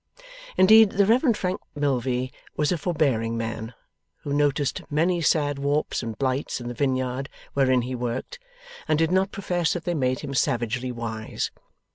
Indeed, 0.57 0.93
the 0.93 1.05
Reverend 1.05 1.37
Frank 1.37 1.61
Milvey 1.75 2.33
was 2.57 2.71
a 2.71 2.77
forbearing 2.79 3.37
man, 3.37 3.75
who 4.23 4.33
noticed 4.33 4.81
many 4.89 5.21
sad 5.21 5.59
warps 5.59 6.01
and 6.01 6.17
blights 6.17 6.59
in 6.59 6.67
the 6.67 6.73
vineyard 6.73 7.29
wherein 7.53 7.83
he 7.83 7.93
worked, 7.93 8.39
and 8.87 8.97
did 8.97 9.11
not 9.11 9.31
profess 9.31 9.73
that 9.73 9.83
they 9.83 9.93
made 9.93 10.21
him 10.21 10.33
savagely 10.33 10.91
wise. 10.91 11.51